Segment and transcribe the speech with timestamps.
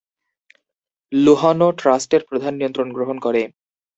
[1.11, 3.49] লুহনো ট্রাস্টের প্রধান নিয়ন্ত্রণ গ্রহণ করেন।